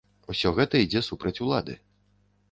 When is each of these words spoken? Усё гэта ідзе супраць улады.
Усё 0.33 0.51
гэта 0.59 0.79
ідзе 0.85 1.01
супраць 1.09 1.39
улады. 1.47 1.77